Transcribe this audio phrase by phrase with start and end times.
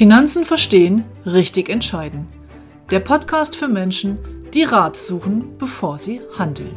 [0.00, 2.26] Finanzen verstehen, richtig entscheiden.
[2.90, 4.16] Der Podcast für Menschen,
[4.54, 6.74] die Rat suchen, bevor sie handeln.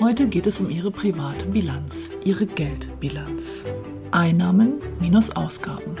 [0.00, 3.66] Heute geht es um Ihre private Bilanz, Ihre Geldbilanz.
[4.10, 5.96] Einnahmen minus Ausgaben.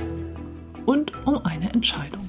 [0.86, 2.28] Und um eine Entscheidung.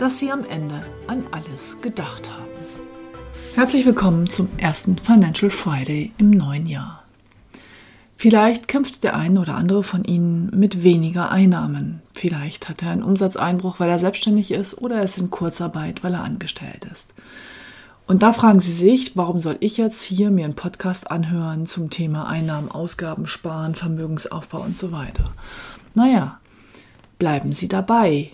[0.00, 2.48] dass Sie am Ende an alles gedacht haben.
[3.54, 7.04] Herzlich willkommen zum ersten Financial Friday im neuen Jahr.
[8.16, 12.00] Vielleicht kämpft der eine oder andere von Ihnen mit weniger Einnahmen.
[12.14, 16.24] Vielleicht hat er einen Umsatzeinbruch, weil er selbstständig ist oder ist in Kurzarbeit, weil er
[16.24, 17.06] angestellt ist.
[18.06, 21.90] Und da fragen Sie sich, warum soll ich jetzt hier mir einen Podcast anhören zum
[21.90, 25.30] Thema Einnahmen, Ausgaben, Sparen, Vermögensaufbau und so weiter?
[25.94, 26.40] Naja,
[27.18, 28.30] bleiben Sie dabei.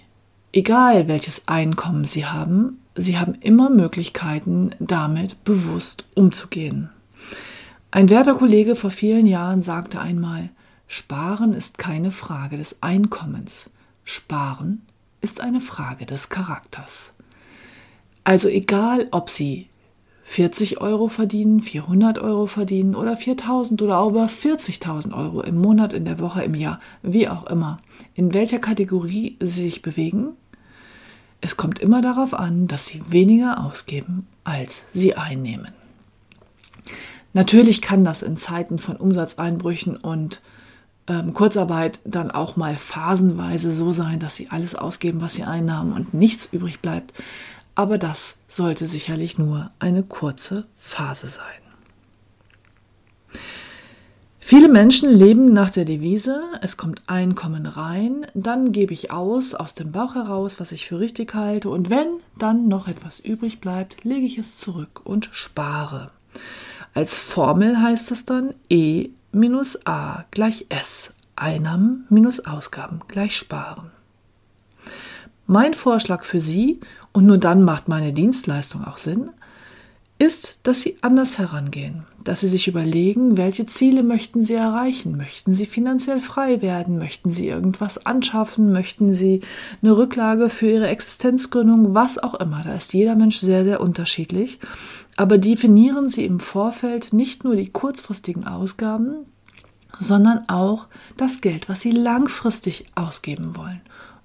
[0.57, 6.89] Egal welches Einkommen Sie haben, Sie haben immer Möglichkeiten, damit bewusst umzugehen.
[7.91, 10.49] Ein werter Kollege vor vielen Jahren sagte einmal,
[10.87, 13.69] Sparen ist keine Frage des Einkommens,
[14.03, 14.81] Sparen
[15.21, 17.12] ist eine Frage des Charakters.
[18.25, 19.69] Also egal, ob Sie
[20.25, 25.93] 40 Euro verdienen, 400 Euro verdienen oder 4000 oder auch über 40.000 Euro im Monat,
[25.93, 27.79] in der Woche, im Jahr, wie auch immer,
[28.15, 30.31] in welcher Kategorie Sie sich bewegen,
[31.41, 35.72] es kommt immer darauf an, dass Sie weniger ausgeben, als Sie einnehmen.
[37.33, 40.41] Natürlich kann das in Zeiten von Umsatzeinbrüchen und
[41.09, 45.93] ähm, Kurzarbeit dann auch mal phasenweise so sein, dass Sie alles ausgeben, was Sie einnahmen
[45.93, 47.12] und nichts übrig bleibt.
[47.75, 51.66] Aber das sollte sicherlich nur eine kurze Phase sein.
[54.49, 59.75] Viele Menschen leben nach der Devise, es kommt Einkommen rein, dann gebe ich aus, aus
[59.75, 62.07] dem Bauch heraus, was ich für richtig halte, und wenn
[62.39, 66.12] dann noch etwas übrig bleibt, lege ich es zurück und spare.
[66.95, 73.91] Als Formel heißt das dann E minus A gleich S, Einnahmen minus Ausgaben gleich Sparen.
[75.49, 76.79] Mein Vorschlag für Sie,
[77.12, 79.29] und nur dann macht meine Dienstleistung auch Sinn,
[80.19, 85.54] ist, dass sie anders herangehen, dass sie sich überlegen, welche Ziele möchten sie erreichen, möchten
[85.54, 89.43] sie finanziell frei werden, möchten sie irgendwas anschaffen, möchten sie
[89.82, 92.62] eine Rücklage für ihre Existenzgründung, was auch immer.
[92.65, 94.59] Da ist jeder Mensch sehr, sehr unterschiedlich.
[95.16, 99.26] Aber definieren sie im Vorfeld nicht nur die kurzfristigen Ausgaben,
[100.00, 103.81] sondern auch das Geld, was sie langfristig ausgeben wollen.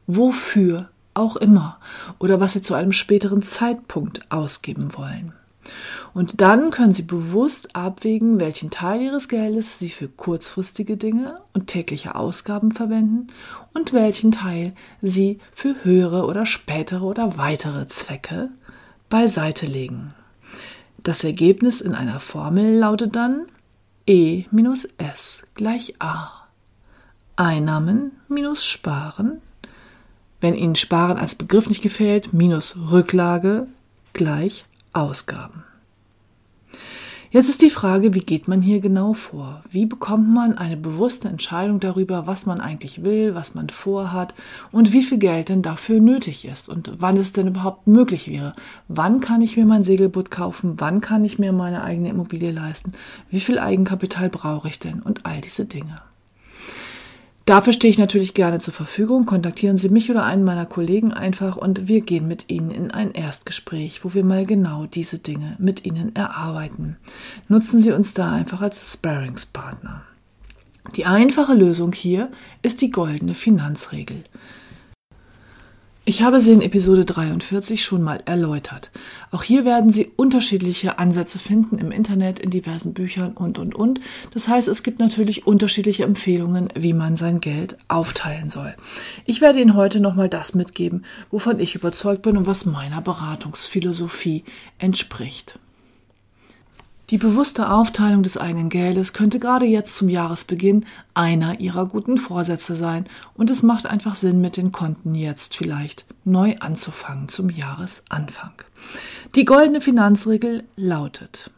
[0.07, 1.79] Wofür auch immer.
[2.19, 5.33] Oder was sie zu einem späteren Zeitpunkt ausgeben wollen.
[6.13, 11.67] Und dann können Sie bewusst abwägen, welchen Teil Ihres Geldes Sie für kurzfristige Dinge und
[11.67, 13.27] tägliche Ausgaben verwenden
[13.73, 18.49] und welchen Teil Sie für höhere oder spätere oder weitere Zwecke
[19.09, 20.13] beiseite legen.
[21.03, 23.45] Das Ergebnis in einer Formel lautet dann
[24.07, 26.31] E minus S gleich A.
[27.35, 29.41] Einnahmen minus Sparen.
[30.41, 33.67] Wenn Ihnen Sparen als Begriff nicht gefällt, minus Rücklage
[34.13, 35.63] gleich Ausgaben.
[37.33, 39.63] Jetzt ist die Frage, wie geht man hier genau vor?
[39.69, 44.33] Wie bekommt man eine bewusste Entscheidung darüber, was man eigentlich will, was man vorhat
[44.73, 48.51] und wie viel Geld denn dafür nötig ist und wann es denn überhaupt möglich wäre?
[48.89, 50.73] Wann kann ich mir mein Segelboot kaufen?
[50.75, 52.91] Wann kann ich mir meine eigene Immobilie leisten?
[53.29, 55.01] Wie viel Eigenkapital brauche ich denn?
[55.01, 56.01] Und all diese Dinge.
[57.45, 59.25] Dafür stehe ich natürlich gerne zur Verfügung.
[59.25, 63.11] Kontaktieren Sie mich oder einen meiner Kollegen einfach und wir gehen mit Ihnen in ein
[63.11, 66.97] Erstgespräch, wo wir mal genau diese Dinge mit Ihnen erarbeiten.
[67.47, 70.03] Nutzen Sie uns da einfach als Sparringspartner.
[70.95, 74.23] Die einfache Lösung hier ist die goldene Finanzregel.
[76.03, 78.89] Ich habe sie in Episode 43 schon mal erläutert.
[79.29, 83.99] Auch hier werden Sie unterschiedliche Ansätze finden im Internet, in diversen Büchern und, und, und.
[84.33, 88.73] Das heißt, es gibt natürlich unterschiedliche Empfehlungen, wie man sein Geld aufteilen soll.
[89.27, 94.43] Ich werde Ihnen heute nochmal das mitgeben, wovon ich überzeugt bin und was meiner Beratungsphilosophie
[94.79, 95.59] entspricht.
[97.11, 102.73] Die bewusste Aufteilung des eigenen Geldes könnte gerade jetzt zum Jahresbeginn einer Ihrer guten Vorsätze
[102.73, 108.53] sein und es macht einfach Sinn, mit den Konten jetzt vielleicht neu anzufangen zum Jahresanfang.
[109.35, 111.51] Die goldene Finanzregel lautet,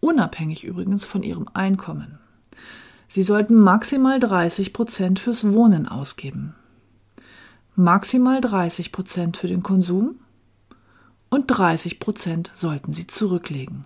[0.00, 2.18] unabhängig übrigens von Ihrem Einkommen,
[3.06, 6.56] Sie sollten maximal 30 Prozent fürs Wohnen ausgeben,
[7.76, 10.16] maximal 30 Prozent für den Konsum
[11.30, 13.84] und 30 Prozent sollten Sie zurücklegen.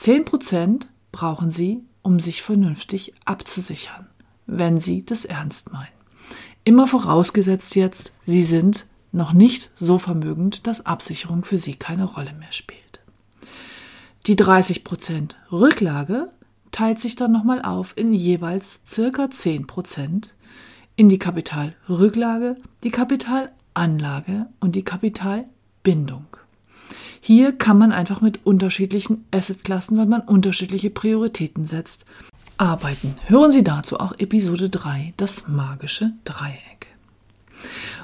[0.00, 4.06] 10 Prozent brauchen Sie, um sich vernünftig abzusichern,
[4.46, 5.92] wenn Sie das ernst meinen.
[6.64, 12.32] Immer vorausgesetzt jetzt, Sie sind noch nicht so vermögend, dass Absicherung für Sie keine Rolle
[12.32, 13.00] mehr spielt.
[14.26, 16.30] Die 30 Prozent Rücklage
[16.70, 20.34] teilt sich dann nochmal auf in jeweils circa 10 Prozent
[20.96, 26.24] in die Kapitalrücklage, die Kapitalanlage und die Kapitalbindung.
[27.20, 32.06] Hier kann man einfach mit unterschiedlichen Assetklassen, weil man unterschiedliche Prioritäten setzt,
[32.56, 33.16] arbeiten.
[33.26, 36.88] Hören Sie dazu auch Episode 3, das magische Dreieck.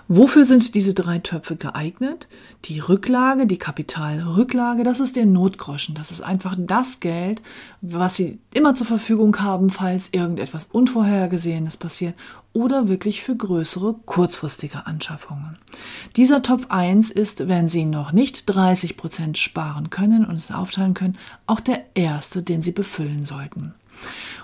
[0.09, 2.29] Wofür sind diese drei Töpfe geeignet?
[2.67, 5.97] Die Rücklage, die Kapitalrücklage, das ist der Notgroschen.
[5.97, 7.43] Das ist einfach das Geld,
[7.81, 12.15] was Sie immer zur Verfügung haben, falls irgendetwas Unvorhergesehenes passiert
[12.53, 15.59] oder wirklich für größere, kurzfristige Anschaffungen.
[16.15, 20.95] Dieser Topf 1 ist, wenn Sie noch nicht 30 Prozent sparen können und es aufteilen
[20.95, 21.19] können,
[21.49, 23.75] auch der erste, den Sie befüllen sollten.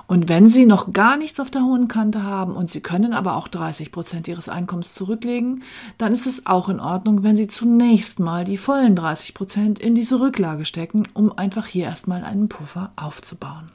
[0.06, 3.36] Und wenn Sie noch gar nichts auf der hohen Kante haben und Sie können aber
[3.36, 5.62] auch 30 Prozent Ihres Einkommens zurücklegen,
[5.98, 9.94] dann ist es auch in Ordnung, wenn Sie zunächst mal die vollen 30 Prozent in
[9.94, 13.70] diese Rücklage stecken, um einfach hier erstmal einen Puffer aufzubauen.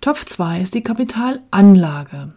[0.00, 2.32] Topf 2 ist die Kapitalanlage.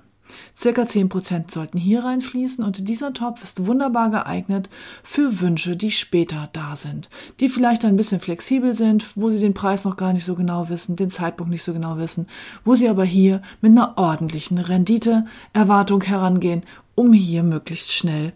[0.57, 4.69] Circa 10% sollten hier reinfließen und dieser Topf ist wunderbar geeignet
[5.03, 7.09] für Wünsche, die später da sind,
[7.39, 10.69] die vielleicht ein bisschen flexibel sind, wo Sie den Preis noch gar nicht so genau
[10.69, 12.27] wissen, den Zeitpunkt nicht so genau wissen,
[12.63, 16.63] wo Sie aber hier mit einer ordentlichen Renditeerwartung herangehen,
[16.95, 18.33] um hier möglichst schnell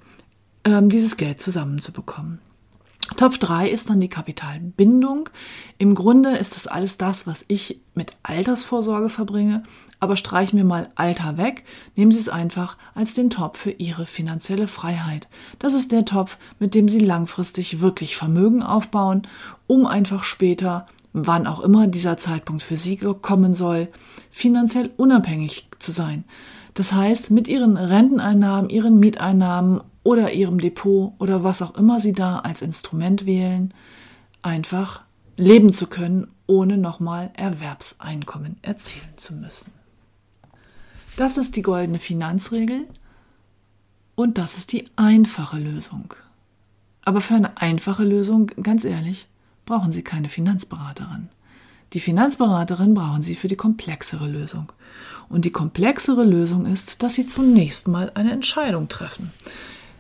[0.66, 2.40] ähm, dieses Geld zusammenzubekommen.
[3.18, 5.30] Topf 3 ist dann die Kapitalbindung.
[5.78, 9.64] Im Grunde ist das alles das, was ich mit Altersvorsorge verbringe,
[10.00, 11.64] aber streichen wir mal Alter weg,
[11.96, 15.28] nehmen Sie es einfach als den Topf für Ihre finanzielle Freiheit.
[15.60, 19.22] Das ist der Topf, mit dem Sie langfristig wirklich Vermögen aufbauen,
[19.68, 23.88] um einfach später, wann auch immer dieser Zeitpunkt für Sie kommen soll,
[24.30, 26.26] finanziell unabhängig zu sein.
[26.74, 32.14] Das heißt, mit Ihren Renteneinnahmen, Ihren Mieteinnahmen oder Ihrem Depot oder was auch immer Sie
[32.14, 33.74] da als Instrument wählen,
[34.42, 35.02] einfach
[35.38, 39.72] leben zu können, ohne nochmal Erwerbseinkommen erzielen zu müssen.
[41.16, 42.88] Das ist die goldene Finanzregel
[44.16, 46.14] und das ist die einfache Lösung.
[47.06, 49.28] Aber für eine einfache Lösung, ganz ehrlich,
[49.66, 51.30] brauchen Sie keine Finanzberaterin.
[51.94, 54.72] Die Finanzberaterin brauchen Sie für die komplexere Lösung.
[55.30, 59.32] Und die komplexere Lösung ist, dass Sie zunächst mal eine Entscheidung treffen.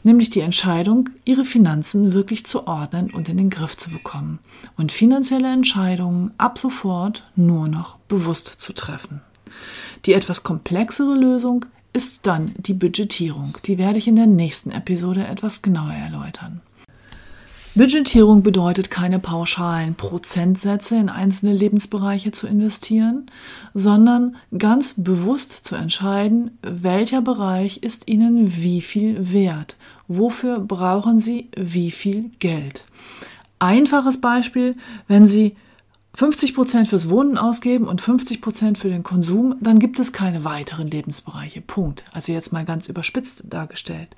[0.03, 4.39] Nämlich die Entscheidung, Ihre Finanzen wirklich zu ordnen und in den Griff zu bekommen.
[4.77, 9.21] Und finanzielle Entscheidungen ab sofort nur noch bewusst zu treffen.
[10.05, 13.57] Die etwas komplexere Lösung ist dann die Budgetierung.
[13.65, 16.61] Die werde ich in der nächsten Episode etwas genauer erläutern.
[17.75, 23.25] Budgetierung bedeutet keine pauschalen Prozentsätze in einzelne Lebensbereiche zu investieren,
[23.73, 29.75] sondern ganz bewusst zu entscheiden, welcher Bereich ist Ihnen wie viel wert,
[30.07, 32.85] wofür brauchen Sie wie viel Geld.
[33.57, 34.75] Einfaches Beispiel,
[35.07, 35.56] wenn Sie
[36.15, 40.43] 50 Prozent fürs Wohnen ausgeben und 50 Prozent für den Konsum, dann gibt es keine
[40.43, 41.61] weiteren Lebensbereiche.
[41.61, 42.05] Punkt.
[42.13, 44.09] Also jetzt mal ganz überspitzt dargestellt.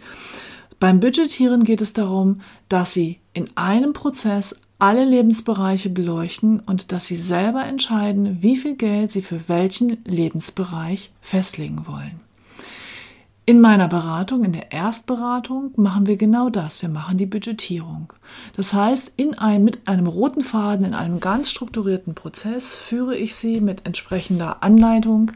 [0.79, 7.05] Beim Budgetieren geht es darum, dass Sie in einem Prozess alle Lebensbereiche beleuchten und dass
[7.05, 12.24] Sie selber entscheiden, wie viel Geld Sie für welchen Lebensbereich festlegen wollen.
[13.47, 16.81] In meiner Beratung, in der Erstberatung, machen wir genau das.
[16.81, 18.11] Wir machen die Budgetierung.
[18.55, 23.35] Das heißt, in ein, mit einem roten Faden, in einem ganz strukturierten Prozess führe ich
[23.35, 25.31] Sie mit entsprechender Anleitung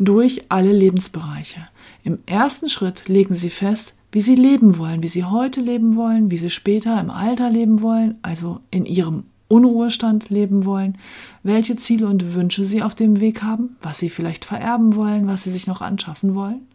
[0.00, 1.68] durch alle Lebensbereiche.
[2.02, 6.32] Im ersten Schritt legen Sie fest, wie Sie leben wollen, wie Sie heute leben wollen,
[6.32, 10.98] wie Sie später im Alter leben wollen, also in Ihrem Unruhestand leben wollen,
[11.44, 15.44] welche Ziele und Wünsche Sie auf dem Weg haben, was Sie vielleicht vererben wollen, was
[15.44, 16.66] Sie sich noch anschaffen wollen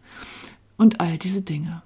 [0.76, 1.82] und all diese Dinge.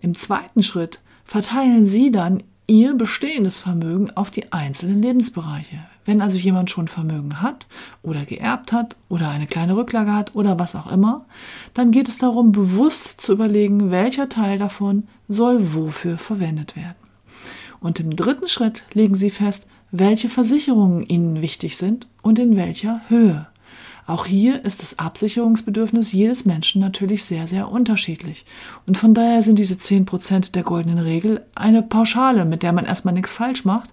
[0.00, 5.78] Im zweiten Schritt verteilen Sie dann Ihr bestehendes Vermögen auf die einzelnen Lebensbereiche.
[6.04, 7.66] Wenn also jemand schon Vermögen hat
[8.00, 11.26] oder geerbt hat oder eine kleine Rücklage hat oder was auch immer,
[11.74, 16.94] dann geht es darum, bewusst zu überlegen, welcher Teil davon soll wofür verwendet werden.
[17.80, 23.00] Und im dritten Schritt legen Sie fest, welche Versicherungen Ihnen wichtig sind und in welcher
[23.08, 23.48] Höhe.
[24.10, 28.44] Auch hier ist das Absicherungsbedürfnis jedes Menschen natürlich sehr, sehr unterschiedlich.
[28.84, 33.14] Und von daher sind diese 10% der goldenen Regel eine Pauschale, mit der man erstmal
[33.14, 33.90] nichts falsch macht.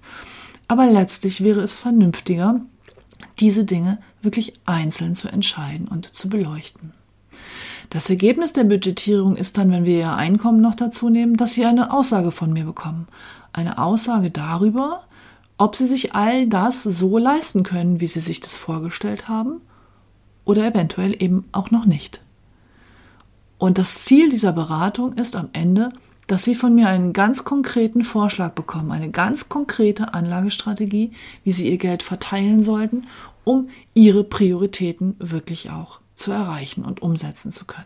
[0.68, 2.62] Aber letztlich wäre es vernünftiger,
[3.40, 6.94] diese Dinge wirklich einzeln zu entscheiden und zu beleuchten.
[7.92, 11.64] Das Ergebnis der Budgetierung ist dann, wenn wir Ihr Einkommen noch dazu nehmen, dass Sie
[11.64, 13.08] eine Aussage von mir bekommen.
[13.54, 15.04] Eine Aussage darüber,
[15.60, 19.62] ob Sie sich all das so leisten können, wie Sie sich das vorgestellt haben
[20.48, 22.22] oder eventuell eben auch noch nicht.
[23.58, 25.92] Und das Ziel dieser Beratung ist am Ende,
[26.28, 31.12] dass Sie von mir einen ganz konkreten Vorschlag bekommen, eine ganz konkrete Anlagestrategie,
[31.44, 33.08] wie Sie Ihr Geld verteilen sollten,
[33.44, 37.86] um Ihre Prioritäten wirklich auch zu erreichen und umsetzen zu können.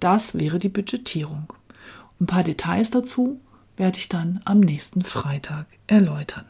[0.00, 1.52] Das wäre die Budgetierung.
[2.20, 3.40] Ein paar Details dazu
[3.76, 6.44] werde ich dann am nächsten Freitag erläutern.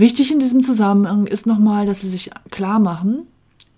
[0.00, 3.26] Wichtig in diesem Zusammenhang ist nochmal, dass Sie sich klar machen,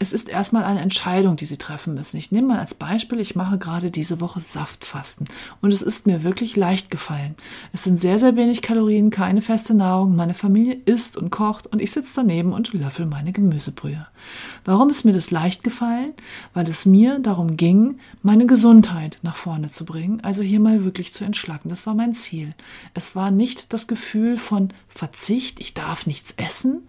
[0.02, 2.16] es ist erstmal eine Entscheidung, die Sie treffen müssen.
[2.16, 5.28] Ich nehme mal als Beispiel, ich mache gerade diese Woche Saftfasten
[5.60, 7.36] und es ist mir wirklich leicht gefallen.
[7.72, 11.80] Es sind sehr, sehr wenig Kalorien, keine feste Nahrung, meine Familie isst und kocht und
[11.80, 14.06] ich sitze daneben und löffel meine Gemüsebrühe.
[14.64, 16.14] Warum ist mir das leicht gefallen?
[16.52, 21.12] Weil es mir darum ging, meine Gesundheit nach vorne zu bringen, also hier mal wirklich
[21.12, 21.68] zu entschlacken.
[21.68, 22.54] Das war mein Ziel.
[22.92, 26.82] Es war nicht das Gefühl von Verzicht, ich darf nichts essen,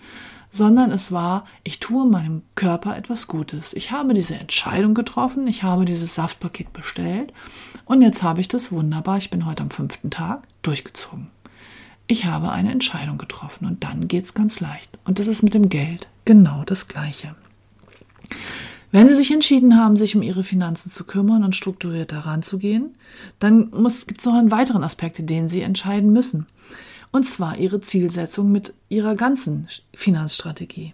[0.53, 3.73] sondern es war, ich tue meinem Körper etwas Gutes.
[3.73, 7.33] Ich habe diese Entscheidung getroffen, ich habe dieses Saftpaket bestellt
[7.85, 11.31] und jetzt habe ich das wunderbar, ich bin heute am fünften Tag, durchgezogen.
[12.05, 14.99] Ich habe eine Entscheidung getroffen und dann geht es ganz leicht.
[15.05, 17.33] Und das ist mit dem Geld genau das Gleiche.
[18.91, 22.59] Wenn Sie sich entschieden haben, sich um Ihre Finanzen zu kümmern und strukturiert daran zu
[22.59, 22.93] gehen,
[23.39, 26.45] dann gibt es noch einen weiteren Aspekt, den Sie entscheiden müssen
[27.13, 30.93] und zwar ihre Zielsetzung mit ihrer ganzen Finanzstrategie.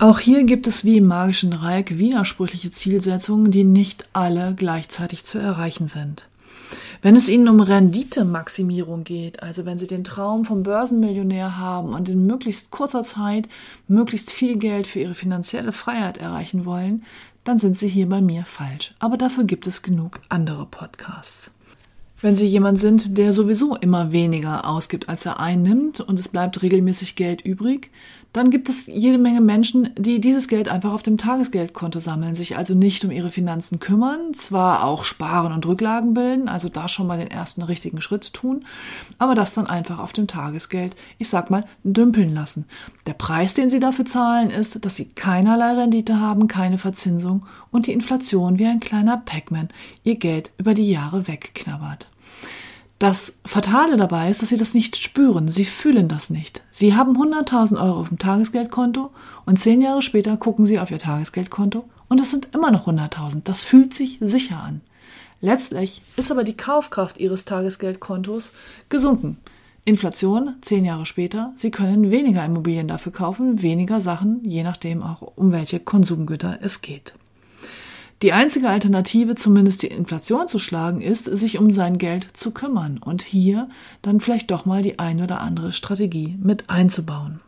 [0.00, 5.38] Auch hier gibt es wie im magischen Dreieck widersprüchliche Zielsetzungen, die nicht alle gleichzeitig zu
[5.38, 6.26] erreichen sind.
[7.02, 12.08] Wenn es Ihnen um Renditemaximierung geht, also wenn Sie den Traum vom Börsenmillionär haben und
[12.08, 13.48] in möglichst kurzer Zeit
[13.86, 17.04] möglichst viel Geld für Ihre finanzielle Freiheit erreichen wollen,
[17.44, 18.94] dann sind Sie hier bei mir falsch.
[18.98, 21.51] Aber dafür gibt es genug andere Podcasts.
[22.22, 26.62] Wenn Sie jemand sind, der sowieso immer weniger ausgibt, als er einnimmt und es bleibt
[26.62, 27.90] regelmäßig Geld übrig,
[28.32, 32.56] dann gibt es jede Menge Menschen, die dieses Geld einfach auf dem Tagesgeldkonto sammeln, sich
[32.56, 37.08] also nicht um ihre Finanzen kümmern, zwar auch sparen und Rücklagen bilden, also da schon
[37.08, 38.64] mal den ersten richtigen Schritt tun,
[39.18, 42.66] aber das dann einfach auf dem Tagesgeld, ich sag mal, dümpeln lassen.
[43.06, 47.88] Der Preis, den sie dafür zahlen, ist, dass sie keinerlei Rendite haben, keine Verzinsung und
[47.88, 49.70] die Inflation wie ein kleiner Pac-Man
[50.04, 52.11] ihr Geld über die Jahre wegknabbert.
[53.02, 55.48] Das Fatale dabei ist, dass sie das nicht spüren.
[55.48, 56.62] Sie fühlen das nicht.
[56.70, 59.10] Sie haben 100.000 Euro auf dem Tagesgeldkonto
[59.44, 63.40] und zehn Jahre später gucken sie auf ihr Tagesgeldkonto und es sind immer noch 100.000.
[63.42, 64.82] Das fühlt sich sicher an.
[65.40, 68.52] Letztlich ist aber die Kaufkraft ihres Tagesgeldkontos
[68.88, 69.38] gesunken.
[69.84, 75.22] Inflation, zehn Jahre später, sie können weniger Immobilien dafür kaufen, weniger Sachen, je nachdem auch
[75.34, 77.14] um welche Konsumgüter es geht.
[78.22, 82.98] Die einzige Alternative, zumindest die Inflation zu schlagen, ist, sich um sein Geld zu kümmern
[82.98, 83.68] und hier
[84.00, 87.40] dann vielleicht doch mal die eine oder andere Strategie mit einzubauen.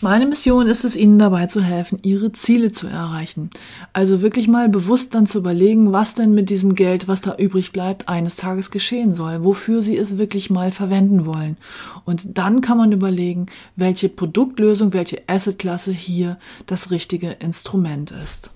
[0.00, 3.50] Meine Mission ist es, Ihnen dabei zu helfen, Ihre Ziele zu erreichen.
[3.92, 7.72] Also wirklich mal bewusst dann zu überlegen, was denn mit diesem Geld, was da übrig
[7.72, 11.56] bleibt, eines Tages geschehen soll, wofür Sie es wirklich mal verwenden wollen.
[12.04, 18.55] Und dann kann man überlegen, welche Produktlösung, welche Assetklasse hier das richtige Instrument ist.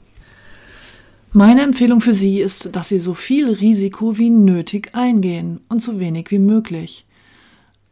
[1.33, 6.01] Meine Empfehlung für Sie ist, dass Sie so viel Risiko wie nötig eingehen und so
[6.01, 7.07] wenig wie möglich.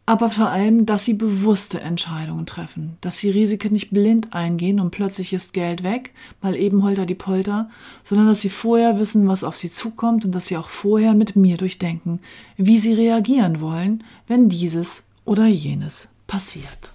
[0.07, 4.90] Aber vor allem, dass Sie bewusste Entscheidungen treffen, dass Sie Risiken nicht blind eingehen und
[4.90, 7.71] plötzlich ist Geld weg, mal eben holter die Polter,
[8.02, 11.37] sondern dass Sie vorher wissen, was auf Sie zukommt und dass Sie auch vorher mit
[11.37, 12.18] mir durchdenken,
[12.57, 16.92] wie Sie reagieren wollen, wenn dieses oder jenes passiert.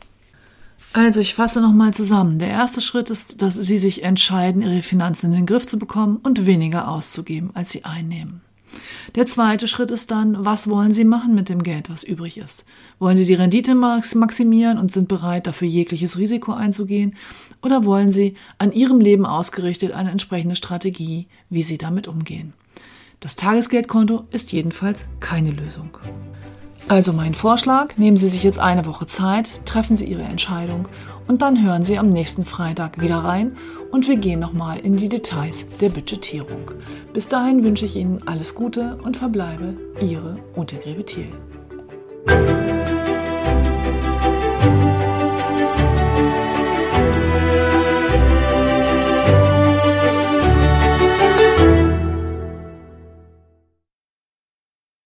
[0.93, 2.38] Also ich fasse nochmal zusammen.
[2.38, 6.17] Der erste Schritt ist, dass Sie sich entscheiden, Ihre Finanzen in den Griff zu bekommen
[6.17, 8.41] und weniger auszugeben, als Sie einnehmen.
[9.15, 12.65] Der zweite Schritt ist dann, was wollen Sie machen mit dem Geld, was übrig ist?
[13.00, 17.15] Wollen Sie die Rendite maximieren und sind bereit, dafür jegliches Risiko einzugehen?
[17.63, 22.53] Oder wollen Sie an Ihrem Leben ausgerichtet eine entsprechende Strategie, wie Sie damit umgehen?
[23.19, 25.97] Das Tagesgeldkonto ist jedenfalls keine Lösung.
[26.87, 30.87] Also mein Vorschlag, nehmen Sie sich jetzt eine Woche Zeit, treffen Sie Ihre Entscheidung
[31.27, 33.57] und dann hören Sie am nächsten Freitag wieder rein
[33.91, 36.71] und wir gehen nochmal in die Details der Budgetierung.
[37.13, 41.31] Bis dahin wünsche ich Ihnen alles Gute und verbleibe Ihre Ute Grebe-Thiel.